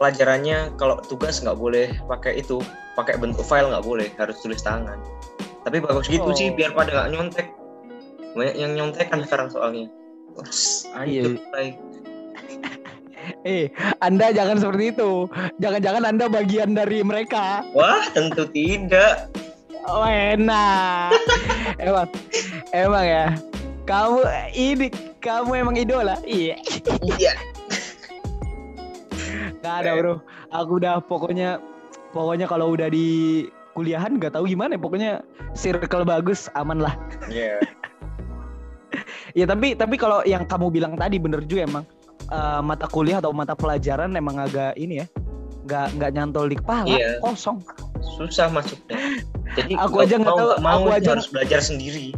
Pelajarannya 0.00 0.72
kalau 0.80 0.96
tugas 1.04 1.44
nggak 1.44 1.60
boleh 1.60 1.92
pakai 2.08 2.40
itu, 2.40 2.56
pakai 2.96 3.20
bentuk 3.20 3.44
file 3.44 3.68
nggak 3.68 3.84
boleh, 3.84 4.08
harus 4.16 4.40
tulis 4.40 4.64
tangan. 4.64 4.96
Tapi 5.60 5.84
bagus 5.84 6.08
gitu 6.08 6.24
Oh. 6.24 6.32
sih, 6.32 6.48
biar 6.56 6.72
pada 6.72 6.88
nggak 6.88 7.08
nyontek. 7.12 7.46
Banyak 8.32 8.56
yang 8.56 8.72
nyontek 8.74 9.08
kan 9.08 9.22
sekarang 9.22 9.48
soalnya. 9.48 9.88
Wes, 10.34 10.86
Iya. 10.98 11.24
ayo 11.24 11.40
baik. 11.50 11.74
eh 13.44 13.68
anda 13.98 14.32
jangan 14.32 14.56
seperti 14.56 14.88
itu 14.90 15.28
jangan-jangan 15.58 16.00
anda 16.06 16.26
bagian 16.26 16.72
dari 16.72 17.04
mereka 17.04 17.60
Wah, 17.76 18.08
tentu 18.08 18.48
tidak. 18.48 19.28
oh 19.84 20.04
enak 20.04 21.12
emang 21.82 22.08
emang 22.72 23.04
ya 23.04 23.26
kamu 23.84 24.24
ini 24.50 24.88
kamu 25.20 25.50
emang 25.60 25.76
idola 25.76 26.16
iya 26.24 26.56
Iya. 27.04 27.32
Gak 29.58 29.74
ada 29.84 29.90
bro. 29.94 30.14
Aku 30.48 30.80
udah 30.80 31.02
pokoknya 31.02 31.58
pokoknya 32.10 32.46
kalau 32.46 32.72
udah 32.72 32.88
di 32.88 33.44
kuliahan 33.74 34.16
nggak 34.16 34.32
tahu 34.32 34.48
gimana. 34.48 34.78
Pokoknya 34.78 35.20
circle 35.52 36.06
bagus, 36.06 36.48
aman 36.54 36.80
lah. 36.80 36.94
Iya. 37.28 37.60
Ya 39.38 39.46
tapi 39.46 39.72
tapi 39.72 39.94
kalau 39.94 40.18
yang 40.24 40.42
kamu 40.42 40.66
bilang 40.68 40.92
tadi 40.94 41.16
bener 41.16 41.42
juga 41.42 41.62
emang 41.62 41.84
eh, 42.26 42.60
mata 42.60 42.86
kuliah 42.86 43.22
atau 43.22 43.30
mata 43.30 43.54
pelajaran 43.54 44.10
emang 44.12 44.34
agak 44.36 44.74
ini 44.74 44.98
ya, 44.98 45.06
nggak 45.62 45.86
nggak 45.94 46.10
nyantol 46.12 46.44
di 46.44 46.56
kepala, 46.56 46.90
Iya. 46.90 47.22
kosong. 47.22 47.62
Susah 48.16 48.50
masuknya. 48.50 48.98
Jadi 49.54 49.72
Aku 49.76 50.02
aja 50.02 50.18
nggak 50.18 50.34
tahu, 50.34 50.50
mau 50.58 50.82
aku 50.82 50.90
aja- 50.92 51.14
harus 51.14 51.28
belajar 51.28 51.60
sendiri. 51.60 52.12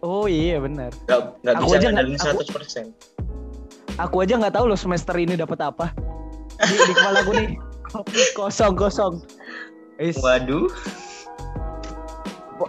Oh 0.00 0.24
iya 0.24 0.56
bener. 0.58 0.90
Nggak 1.06 1.54
bisa 1.60 1.76
aja 1.76 1.86
ngadalin 1.90 2.16
aku- 2.16 2.40
100%. 2.42 2.88
Aku 3.96 4.16
aja 4.18 4.34
nggak 4.34 4.54
tahu 4.54 4.64
loh 4.66 4.76
semester 4.76 5.14
ini 5.14 5.34
dapat 5.34 5.60
apa. 5.60 5.92
Di, 6.58 6.74
di 6.74 6.92
kepala 6.92 7.20
aku 7.20 7.32
nih 7.34 7.48
kosong 8.38 8.74
kosong. 8.74 9.14
Is. 9.96 10.16
Waduh. 10.16 10.66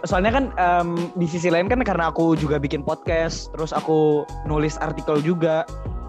Soalnya 0.04 0.32
kan 0.34 0.44
em, 0.56 0.88
di 1.14 1.24
sisi 1.24 1.48
lain 1.48 1.70
kan 1.70 1.80
karena 1.80 2.10
aku 2.10 2.36
juga 2.36 2.60
bikin 2.60 2.82
podcast 2.82 3.48
terus 3.54 3.70
aku 3.70 4.26
nulis 4.44 4.76
artikel 4.82 5.22
juga 5.22 5.64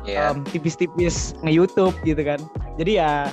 Iya. 0.08 0.32
em, 0.32 0.48
tipis-tipis 0.48 1.36
nge-youtube 1.44 1.92
gitu 2.08 2.24
kan. 2.24 2.40
Jadi 2.80 2.96
ya 2.96 3.28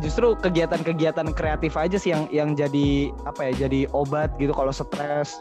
justru 0.00 0.32
kegiatan-kegiatan 0.36 1.28
kreatif 1.36 1.76
aja 1.76 2.00
sih 2.00 2.12
yang 2.12 2.24
yang 2.32 2.56
jadi 2.56 3.12
apa 3.28 3.52
ya 3.52 3.68
jadi 3.68 3.84
obat 3.92 4.32
gitu 4.40 4.56
kalau 4.56 4.72
stres 4.72 5.40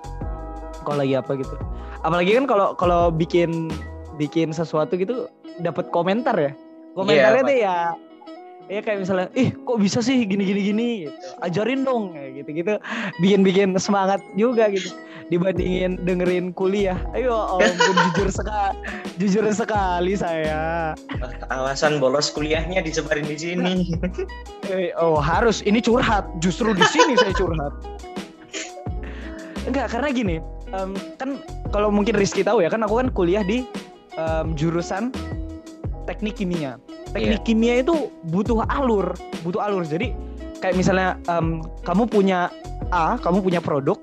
kalau 0.83 1.00
lagi 1.00 1.15
apa 1.15 1.39
gitu. 1.39 1.55
Apalagi 2.03 2.35
kan 2.35 2.45
kalau 2.45 2.75
kalau 2.75 3.07
bikin 3.07 3.71
bikin 4.19 4.51
sesuatu 4.51 5.00
gitu 5.00 5.31
dapat 5.63 5.88
komentar 5.95 6.35
ya. 6.35 6.51
Komentarnya 6.95 7.43
Iya, 7.43 7.47
tuh 7.47 7.57
ya 7.59 7.77
ya 8.65 8.81
kayak 8.81 9.05
misalnya 9.05 9.27
ih 9.38 9.53
kok 9.53 9.77
bisa 9.77 10.00
sih 10.01 10.25
gini 10.25 10.43
gini 10.45 10.62
gini? 10.74 10.88
Gitu. 11.05 11.27
ajarin 11.45 11.86
dong 11.86 12.13
kayak 12.17 12.43
gitu 12.43 12.50
gitu. 12.63 12.74
Bikin 13.22 13.41
bikin 13.45 13.69
semangat 13.77 14.22
juga 14.34 14.69
gitu 14.74 14.93
dibandingin 15.29 15.98
dengerin 16.05 16.53
kuliah. 16.53 16.98
Ayo 17.17 17.34
ampun 17.34 17.95
jujur 18.12 18.29
sekali 18.29 18.77
jujur 19.17 19.45
sekali 19.53 20.13
saya. 20.17 20.93
Alasan 21.50 21.98
bolos 21.98 22.29
kuliahnya 22.34 22.81
disebarin 22.81 23.25
di 23.25 23.38
sini. 23.38 23.74
Eh, 24.65 24.89
oh 24.98 25.22
harus. 25.22 25.62
Ini 25.62 25.81
curhat. 25.81 26.25
Justru 26.41 26.74
di 26.74 26.86
sini 26.89 27.17
saya 27.17 27.34
curhat. 27.38 27.74
Enggak 29.65 29.89
karena 29.93 30.10
gini 30.13 30.38
em, 30.74 30.91
kan 31.17 31.41
kalau 31.74 31.89
mungkin 31.89 32.13
Rizky 32.17 32.45
tahu 32.45 32.62
ya 32.62 32.69
kan 32.69 32.81
aku 32.86 33.01
kan 33.01 33.07
kuliah 33.10 33.41
di 33.41 33.65
em, 34.17 34.53
jurusan 34.53 35.10
teknik 36.05 36.38
kimia 36.38 36.77
teknik 37.15 37.48
kimia 37.48 37.79
itu 37.79 38.12
butuh 38.27 38.67
alur 38.67 39.15
butuh 39.48 39.63
alur. 39.63 39.88
Jadi 39.88 40.12
kayak 40.60 40.75
misalnya 40.75 41.15
em, 41.31 41.63
kamu 41.88 42.12
punya 42.12 42.51
A 42.91 43.15
kamu 43.15 43.39
punya 43.39 43.63
produk 43.63 43.95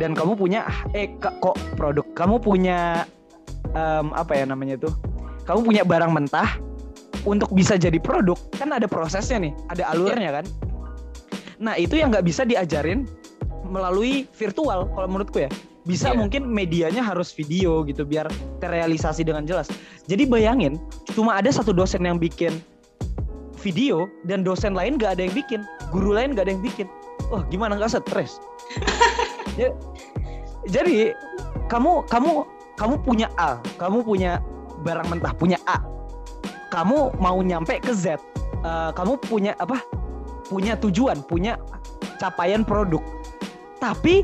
dan 0.00 0.16
kamu 0.16 0.32
punya 0.34 0.64
eh 0.96 1.12
kok 1.20 1.60
produk? 1.76 2.06
Kamu 2.16 2.40
punya 2.40 3.04
em, 3.76 4.08
apa 4.16 4.32
ya 4.32 4.48
namanya 4.48 4.80
tuh 4.80 4.96
kamu 5.44 5.60
punya 5.60 5.82
barang 5.84 6.12
mentah 6.16 6.56
untuk 7.28 7.52
bisa 7.52 7.76
jadi 7.76 8.00
produk 8.00 8.40
kan 8.56 8.72
ada 8.72 8.88
prosesnya 8.88 9.36
nih 9.36 9.52
ada 9.68 9.92
alurnya 9.92 10.40
kan? 10.40 10.44
Nah 11.60 11.76
itu 11.76 12.00
yang 12.00 12.08
nggak 12.08 12.24
bisa 12.24 12.48
diajarin 12.48 13.04
melalui 13.68 14.24
virtual 14.32 14.88
kalau 14.96 15.06
menurutku 15.06 15.44
ya 15.44 15.50
bisa 15.88 16.12
Iya. 16.12 16.18
mungkin 16.20 16.42
medianya 16.48 17.00
harus 17.00 17.32
video 17.32 17.80
gitu 17.88 18.04
biar 18.04 18.28
terrealisasi 18.60 19.24
dengan 19.24 19.48
jelas. 19.48 19.68
Jadi 20.04 20.28
bayangin 20.28 20.76
cuma 21.16 21.40
ada 21.40 21.48
satu 21.48 21.72
dosen 21.72 22.04
yang 22.04 22.20
bikin 22.20 22.60
video 23.60 24.08
dan 24.24 24.40
dosen 24.44 24.72
lain 24.76 24.96
nggak 25.00 25.16
ada 25.16 25.22
yang 25.24 25.34
bikin. 25.36 25.60
Guru 25.92 26.16
lain 26.16 26.36
nggak 26.36 26.48
ada 26.48 26.52
yang 26.52 26.64
bikin. 26.64 26.86
Wah 27.32 27.44
gimana 27.48 27.76
nggak 27.76 27.92
stres? 27.96 28.40
Ya- 29.58 29.74
jadi 30.70 31.12
kamu 31.66 32.06
kamu 32.06 32.46
kamu 32.78 32.94
punya 33.02 33.26
A 33.34 33.58
kamu 33.76 34.06
punya 34.06 34.38
barang 34.86 35.10
mentah 35.10 35.34
punya 35.34 35.58
A. 35.66 35.82
Kamu 36.70 37.18
mau 37.18 37.42
nyampe 37.42 37.82
ke 37.82 37.90
Z 37.90 38.14
Eh, 38.60 38.90
kamu 38.92 39.16
punya 39.24 39.52
apa? 39.56 39.80
Punya 40.52 40.76
tujuan 40.76 41.24
punya 41.24 41.56
capaian 42.20 42.60
produk. 42.60 43.00
Tapi 43.80 44.20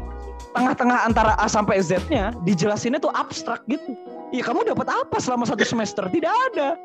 tengah-tengah 0.57 0.99
antara 1.05 1.33
A 1.37 1.47
sampai 1.47 1.79
Z-nya 1.79 2.33
dijelasinnya 2.43 2.97
tuh 2.97 3.13
abstrak 3.13 3.61
gitu 3.69 3.93
ya 4.33 4.43
kamu 4.43 4.65
dapat 4.67 4.89
apa 4.89 5.21
selama 5.21 5.45
satu 5.45 5.63
semester? 5.63 6.09
Tidak 6.09 6.33
ada. 6.53 6.81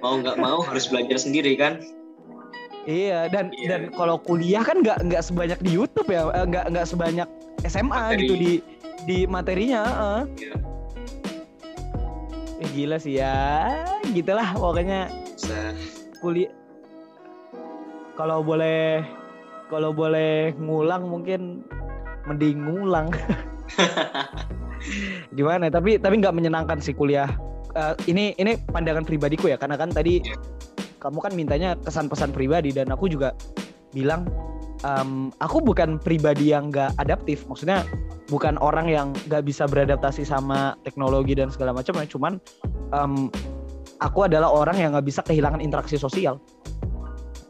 Mau 0.00 0.18
nggak 0.18 0.36
mau 0.36 0.60
harus 0.64 0.88
belajar 0.88 1.16
sendiri 1.16 1.54
kan? 1.54 1.80
Iya 2.84 3.28
dan 3.28 3.52
Iya. 3.52 3.68
dan 3.68 3.80
kalau 3.92 4.16
kuliah 4.16 4.64
kan 4.64 4.80
nggak 4.80 5.04
nggak 5.04 5.20
sebanyak 5.20 5.60
di 5.60 5.76
YouTube 5.76 6.08
ya, 6.08 6.32
eh, 6.32 6.44
nggak 6.48 6.64
nggak 6.72 6.86
sebanyak 6.88 7.28
SMA 7.62 7.92
Materi. 7.92 8.18
gitu 8.18 8.34
di 8.34 8.52
di 9.04 9.18
materinya. 9.28 9.82
eh. 9.84 10.22
Iya. 10.40 10.56
Eh, 12.60 12.68
gila 12.72 12.96
sih 12.96 13.16
ya, 13.16 13.36
gitulah 14.10 14.48
pokoknya 14.52 15.12
kuliah. 16.20 16.52
Kalau 18.16 18.40
boleh 18.40 19.00
kalau 19.70 19.94
boleh 19.94 20.52
ngulang 20.58 21.06
mungkin 21.06 21.62
mending 22.26 22.58
ngulang. 22.66 23.08
Gimana? 25.38 25.70
Tapi 25.70 26.02
tapi 26.02 26.14
nggak 26.18 26.34
menyenangkan 26.34 26.82
sih 26.82 26.92
kuliah. 26.92 27.30
Eh, 27.78 27.94
ini 28.10 28.34
ini 28.34 28.58
pandangan 28.58 29.06
pribadiku 29.06 29.46
ya 29.46 29.54
karena 29.54 29.78
kan 29.78 29.94
tadi 29.94 30.18
Iya. 30.26 30.34
kamu 30.98 31.18
kan 31.22 31.32
mintanya 31.32 31.78
kesan-pesan 31.80 32.34
pribadi 32.34 32.74
dan 32.74 32.90
aku 32.90 33.06
juga 33.08 33.32
bilang 33.94 34.26
em, 34.84 35.30
aku 35.38 35.62
bukan 35.62 35.96
pribadi 36.02 36.50
yang 36.50 36.68
nggak 36.74 36.98
adaptif. 36.98 37.46
Maksudnya 37.46 37.86
bukan 38.26 38.58
orang 38.58 38.90
yang 38.90 39.14
nggak 39.30 39.46
bisa 39.46 39.70
beradaptasi 39.70 40.26
sama 40.26 40.74
teknologi 40.82 41.38
dan 41.38 41.48
segala 41.48 41.70
macam 41.72 41.94
ya. 42.02 42.06
Cuman 42.10 42.32
em, 42.90 43.30
aku 44.02 44.26
adalah 44.26 44.50
orang 44.50 44.76
yang 44.76 44.90
nggak 44.92 45.06
bisa 45.06 45.22
kehilangan 45.22 45.62
interaksi 45.62 45.94
sosial. 45.94 46.42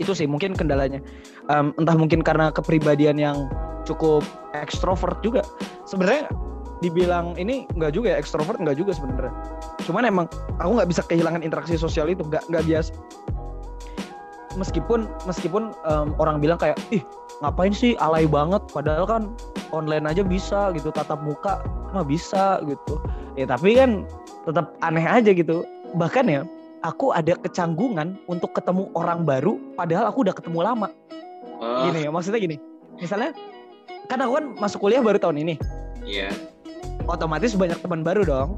Itu 0.00 0.16
sih 0.16 0.24
mungkin 0.24 0.56
kendalanya. 0.56 1.04
Em, 1.52 1.76
entah 1.76 1.94
mungkin 1.94 2.24
karena 2.24 2.48
kepribadian 2.48 3.20
yang 3.20 3.46
cukup 3.84 4.24
ekstrovert 4.56 5.20
juga. 5.20 5.44
Sebenarnya 5.84 6.32
dibilang 6.80 7.36
ini 7.36 7.68
nggak 7.76 7.92
juga 7.92 8.16
ya 8.16 8.18
ekstrovert 8.18 8.56
nggak 8.56 8.80
juga 8.80 8.96
sebenarnya. 8.96 9.32
Cuman 9.84 10.08
emang 10.08 10.26
aku 10.56 10.80
nggak 10.80 10.88
bisa 10.88 11.02
kehilangan 11.04 11.44
interaksi 11.44 11.76
sosial 11.76 12.08
itu 12.08 12.24
nggak 12.24 12.48
nggak 12.48 12.64
biasa. 12.64 12.96
Meskipun 14.56 15.06
meskipun 15.28 15.76
em, 15.86 16.16
orang 16.16 16.40
bilang 16.40 16.56
kayak 16.56 16.80
ih 16.90 17.04
ngapain 17.40 17.72
sih 17.72 17.96
alay 18.00 18.28
banget 18.28 18.60
padahal 18.68 19.08
kan 19.08 19.22
online 19.72 20.04
aja 20.04 20.20
bisa 20.20 20.74
gitu 20.76 20.92
tatap 20.92 21.24
muka 21.24 21.64
mah 21.90 22.04
bisa 22.04 22.60
gitu 22.68 23.00
ya 23.34 23.48
tapi 23.48 23.80
kan 23.80 24.04
tetap 24.44 24.76
aneh 24.84 25.04
aja 25.04 25.32
gitu 25.32 25.64
bahkan 25.96 26.28
ya 26.28 26.42
aku 26.80 27.12
ada 27.12 27.36
kecanggungan 27.36 28.16
untuk 28.26 28.56
ketemu 28.56 28.88
orang 28.96 29.24
baru 29.24 29.60
padahal 29.76 30.08
aku 30.08 30.24
udah 30.24 30.34
ketemu 30.34 30.58
lama. 30.64 30.88
Oh, 31.60 31.88
gini 31.88 32.08
ya 32.08 32.10
maksudnya 32.12 32.40
gini. 32.40 32.56
Misalnya 33.00 33.36
kan 34.08 34.20
aku 34.24 34.32
kan 34.40 34.44
masuk 34.56 34.78
kuliah 34.80 35.04
baru 35.04 35.20
tahun 35.20 35.40
ini. 35.44 35.54
Iya. 36.04 36.32
otomatis 37.08 37.58
banyak 37.58 37.80
teman 37.82 38.06
baru 38.06 38.22
dong. 38.22 38.50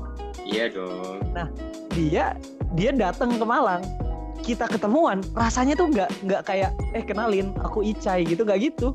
Iya 0.45 0.69
dong. 0.77 1.25
dia 1.97 2.37
dia 2.77 2.91
datang 2.93 3.41
ke 3.41 3.45
Malang. 3.47 3.81
Kita 4.43 4.69
ketemuan 4.69 5.23
rasanya 5.33 5.79
tuh 5.79 5.89
nggak 5.89 6.11
nggak 6.27 6.43
kayak 6.45 6.71
eh 6.93 7.01
kenalin 7.01 7.55
aku 7.65 7.81
Icai 7.81 8.29
gitu 8.29 8.45
nggak 8.45 8.61
gitu. 8.61 8.93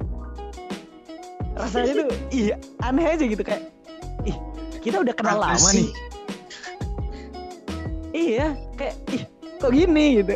Rasanya 1.57 2.05
tuh 2.05 2.09
iya 2.29 2.55
aneh 2.85 3.17
aja 3.17 3.25
gitu 3.25 3.41
kayak 3.41 3.65
ih 4.29 4.37
kita 4.83 5.01
udah 5.01 5.15
kenal 5.17 5.41
Apa 5.41 5.57
lama 5.57 5.69
sih? 5.73 5.89
nih 5.89 5.89
iya 8.27 8.47
kayak 8.75 8.95
ih 9.09 9.23
kok 9.57 9.71
gini 9.71 10.21
gitu 10.21 10.35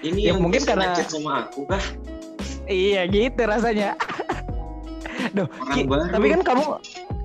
Ini 0.00 0.16
Ya, 0.16 0.28
yang 0.32 0.40
mungkin 0.40 0.64
karena- 0.64 0.96
sama 1.02 1.44
aku 1.44 1.64
kah? 1.64 1.84
iya 2.64 3.04
gitu 3.04 3.40
rasanya 3.40 3.96
Duh, 5.36 5.44
Ki, 5.72 5.84
tapi 5.84 6.26
kan 6.32 6.40
kamu 6.40 6.64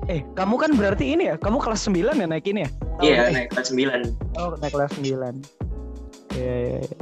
eh 0.05 0.22
kamu 0.36 0.55
kan 0.60 0.72
berarti 0.75 1.15
ini 1.15 1.24
ya 1.27 1.36
kamu 1.36 1.57
kelas 1.57 1.88
9 1.88 1.95
ya 2.13 2.27
naik 2.27 2.45
ini 2.45 2.63
ya 2.63 2.69
Iya, 2.95 3.27
naik 3.27 3.51
kelas 3.51 3.67
9. 3.72 4.07
Oh, 4.39 4.55
naik 4.55 4.72
kelas 4.72 4.91
9. 4.95 5.03
Iya, 6.31 6.55
iya, 6.55 6.79
iya. 6.79 6.98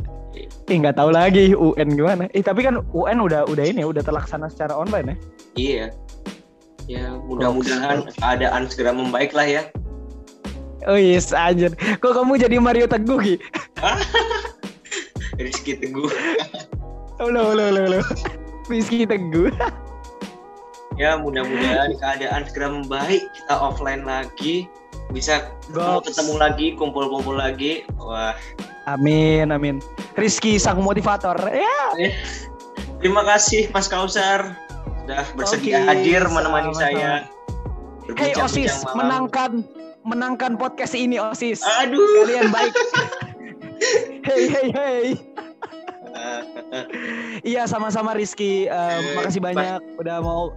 Ih, 0.66 0.78
nggak 0.80 0.98
tahu 0.98 1.14
lagi 1.14 1.54
UN 1.54 1.94
gimana. 1.94 2.26
Eh, 2.32 2.42
tapi 2.42 2.66
kan 2.66 2.82
UN 2.90 3.22
udah 3.22 3.46
udah 3.46 3.62
ini 3.62 3.82
ya, 3.82 3.88
udah 3.88 4.02
terlaksana 4.02 4.50
secara 4.50 4.74
online 4.74 5.06
ya. 5.06 5.16
Iya. 5.54 5.86
Ya, 6.84 7.06
mudah-mudahan 7.20 8.10
keadaan 8.12 8.66
segera 8.66 8.90
membaik 8.90 9.38
lah 9.38 9.46
ya. 9.46 9.64
Oh 10.88 11.00
yes, 11.00 11.32
anjir. 11.32 11.72
Kok 12.00 12.14
kamu 12.24 12.40
jadi 12.40 12.58
Mario 12.60 12.86
Teguh, 12.88 13.20
Ki? 13.20 13.36
Rizky 15.44 15.80
Teguh. 15.80 16.12
Oh, 17.20 17.30
lo, 17.32 17.56
lo, 17.56 17.72
lo, 17.72 17.84
lo. 17.88 18.00
Rizky 18.68 19.08
Teguh. 19.08 19.50
Ya, 20.94 21.18
mudah-mudahan 21.18 21.98
keadaan 21.98 22.46
segera 22.46 22.68
membaik. 22.70 23.26
Kita 23.34 23.56
offline 23.58 24.06
lagi. 24.06 24.70
Bisa 25.10 25.52
ketemu, 25.68 26.00
ketemu 26.06 26.34
lagi, 26.38 26.68
kumpul-kumpul 26.78 27.38
lagi. 27.38 27.84
Wah, 27.98 28.34
Amin, 28.84 29.48
amin. 29.56 29.80
Rizky 30.20 30.60
sang 30.60 30.84
motivator. 30.84 31.40
Ya. 31.48 31.88
terima 33.04 33.24
kasih 33.28 33.68
Mas 33.76 33.88
Kausar 33.92 34.56
sudah 35.04 35.24
bersedia 35.36 35.84
Oke, 35.84 35.88
hadir 35.88 36.24
menemani 36.28 36.72
sama-sama. 36.72 36.84
saya. 36.88 37.12
Hey 38.16 38.36
Osis, 38.36 38.84
malam. 38.84 38.96
menangkan 39.00 39.52
menangkan 40.04 40.60
podcast 40.60 40.94
ini 40.96 41.20
Osis. 41.20 41.64
Aduh. 41.84 42.28
Kalian 42.28 42.52
baik. 42.52 42.74
hey, 44.28 44.44
hey, 44.48 44.68
hey. 44.72 45.06
Iya 47.44 47.66
sama-sama 47.66 48.14
Rizky. 48.14 48.70
Eh, 48.70 48.74
Eh, 48.74 49.18
makasih 49.18 49.42
banyak 49.42 49.82
udah 49.98 50.22
mau 50.22 50.54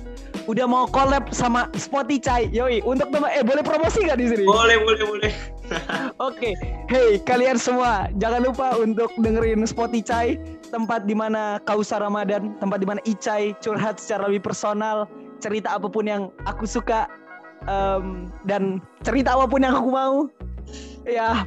udah 0.47 0.67
mau 0.69 0.85
collab 0.87 1.33
sama 1.33 1.67
Spotify. 1.75 2.47
Yoi, 2.53 2.85
untuk 2.85 3.11
teman 3.11 3.33
eh 3.33 3.43
boleh 3.43 3.65
promosi 3.65 4.05
nggak 4.07 4.19
di 4.21 4.27
sini? 4.31 4.45
boleh, 4.47 4.79
boleh, 4.85 5.05
boleh. 5.05 5.33
Oke. 6.29 6.55
Hey, 6.87 7.19
kalian 7.25 7.59
semua 7.59 8.07
jangan 8.23 8.47
lupa 8.47 8.79
untuk 8.79 9.11
dengerin 9.19 9.67
Spotify, 9.67 10.39
tempat 10.71 11.09
di 11.09 11.17
mana 11.17 11.59
Kausa 11.67 11.99
Ramadan, 11.99 12.55
tempat 12.63 12.79
di 12.79 12.87
mana 12.87 13.01
Icai 13.03 13.57
curhat 13.59 13.99
secara 13.99 14.31
lebih 14.31 14.47
personal, 14.47 15.11
cerita 15.43 15.75
apa 15.75 15.91
pun 15.91 16.07
yang 16.07 16.23
aku 16.47 16.69
suka 16.69 17.11
em, 17.67 18.05
dan 18.43 18.63
cerita 19.03 19.35
apa 19.35 19.47
pun 19.47 19.61
yang 19.61 19.75
aku 19.75 19.91
mau. 19.91 20.15
Ya, 21.03 21.47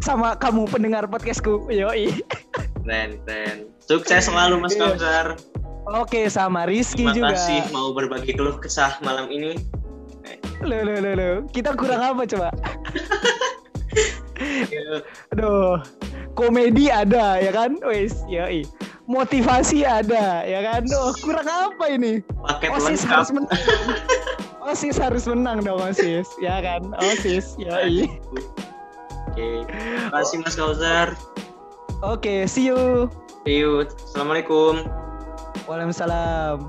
sama 0.00 0.34
kamu 0.34 0.66
pendengar 0.66 1.06
podcastku. 1.06 1.66
Yoi. 1.68 2.22
Keren, 2.82 3.18
keren. 3.22 3.70
Sukses 3.82 4.26
selalu 4.26 4.58
Mas 4.58 4.74
Iya. 4.74 4.82
Kausar. 4.94 5.26
Oke, 5.86 6.26
sama 6.26 6.66
Rizky 6.66 7.06
Terima 7.06 7.30
juga. 7.30 7.38
kasih 7.38 7.62
mau 7.70 7.94
berbagi 7.94 8.34
keluh 8.34 8.58
kesah 8.58 8.98
malam 9.00 9.30
ini. 9.30 9.54
Loh, 10.58 10.82
loh, 10.82 10.98
loh, 10.98 11.14
loh. 11.14 11.34
Kita 11.46 11.78
kurang 11.78 12.02
apa 12.02 12.26
coba? 12.26 12.50
Aduh, 15.30 15.78
komedi 16.34 16.90
ada 16.90 17.38
ya 17.38 17.54
kan? 17.54 17.78
Wes, 17.86 18.18
yoi. 18.26 18.66
Motivasi 19.06 19.86
ada 19.86 20.42
ya 20.42 20.58
kan? 20.66 20.82
Duh, 20.82 21.14
kurang 21.22 21.46
apa 21.46 21.84
ini? 21.86 22.18
Paket 22.42 22.70
Osis 22.74 23.06
lengkap. 23.06 23.14
harus 23.14 23.30
menang. 23.30 23.50
Osis 24.66 24.98
harus 24.98 25.30
menang 25.30 25.62
dong 25.62 25.78
Osis, 25.78 26.26
ya 26.42 26.58
kan? 26.58 26.90
Osis, 26.98 27.54
yoi. 27.54 28.18
Oke. 29.30 29.62
Terima 29.70 30.10
kasih 30.10 30.42
Mas 30.42 30.58
Kausar. 30.58 31.14
Oke, 32.02 32.50
see 32.50 32.66
you. 32.66 33.06
See 33.46 33.62
you. 33.62 33.86
Assalamualaikum. 33.86 34.82
Waalaikumsalam. 35.70 36.64